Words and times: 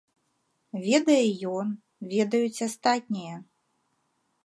Ведае 0.85 1.19
ён, 1.57 1.67
ведаюць 2.15 2.63
астатнія. 2.71 3.35